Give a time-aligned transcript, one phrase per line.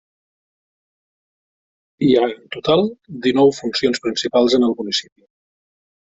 [2.07, 2.83] Hi ha en total
[3.27, 5.17] dinou funcions principals en el municipi.